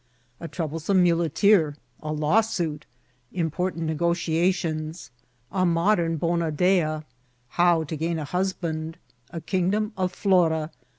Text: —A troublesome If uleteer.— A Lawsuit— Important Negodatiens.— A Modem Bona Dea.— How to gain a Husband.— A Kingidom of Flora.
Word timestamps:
—A 0.39 0.47
troublesome 0.47 1.05
If 1.05 1.13
uleteer.— 1.13 1.75
A 2.01 2.11
Lawsuit— 2.11 2.87
Important 3.33 3.85
Negodatiens.— 3.87 5.11
A 5.51 5.63
Modem 5.63 6.17
Bona 6.17 6.49
Dea.— 6.51 7.01
How 7.49 7.83
to 7.83 7.95
gain 7.95 8.17
a 8.17 8.25
Husband.— 8.25 8.97
A 9.29 9.39
Kingidom 9.41 9.91
of 9.95 10.11
Flora. 10.11 10.71